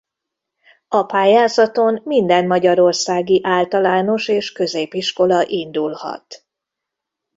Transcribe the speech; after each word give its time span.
A 0.87 1.03
pályázaton 1.03 2.01
minden 2.03 2.47
magyarországi 2.47 3.39
általános 3.43 4.27
és 4.27 4.51
középiskola 4.51 5.43
indulhat. 5.47 6.45